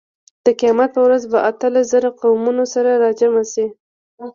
د 0.45 0.47
قیامت 0.59 0.89
په 0.93 1.01
ورځ 1.07 1.23
به 1.31 1.39
اتلس 1.49 1.85
زره 1.93 2.09
قومونه 2.21 2.63
سره 2.73 2.89
راجمع 3.03 3.43
شي. 3.53 3.65